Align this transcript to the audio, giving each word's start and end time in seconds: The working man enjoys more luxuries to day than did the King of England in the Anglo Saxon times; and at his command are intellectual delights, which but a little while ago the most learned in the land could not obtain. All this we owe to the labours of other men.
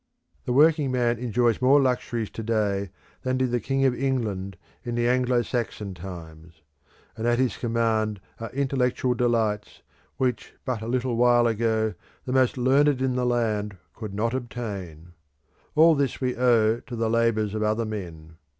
The 0.45 0.51
working 0.51 0.91
man 0.91 1.19
enjoys 1.19 1.61
more 1.61 1.79
luxuries 1.79 2.31
to 2.31 2.41
day 2.41 2.89
than 3.21 3.37
did 3.37 3.51
the 3.51 3.59
King 3.59 3.85
of 3.85 3.93
England 3.93 4.57
in 4.83 4.95
the 4.95 5.07
Anglo 5.07 5.43
Saxon 5.43 5.93
times; 5.93 6.63
and 7.15 7.27
at 7.27 7.37
his 7.37 7.55
command 7.55 8.19
are 8.39 8.49
intellectual 8.49 9.13
delights, 9.13 9.83
which 10.17 10.55
but 10.65 10.81
a 10.81 10.87
little 10.87 11.17
while 11.17 11.45
ago 11.45 11.93
the 12.25 12.33
most 12.33 12.57
learned 12.57 12.99
in 12.99 13.13
the 13.15 13.27
land 13.27 13.77
could 13.93 14.15
not 14.15 14.33
obtain. 14.33 15.13
All 15.75 15.93
this 15.93 16.19
we 16.19 16.35
owe 16.35 16.79
to 16.79 16.95
the 16.95 17.07
labours 17.07 17.53
of 17.53 17.61
other 17.61 17.85
men. 17.85 18.37